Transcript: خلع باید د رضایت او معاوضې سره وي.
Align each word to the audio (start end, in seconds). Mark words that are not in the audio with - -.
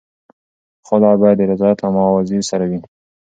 خلع 0.87 1.11
باید 1.21 1.37
د 1.39 1.43
رضایت 1.51 1.77
او 1.85 1.89
معاوضې 1.95 2.39
سره 2.49 2.65
وي. 2.69 2.79